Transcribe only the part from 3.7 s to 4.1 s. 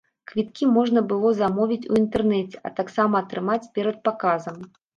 перад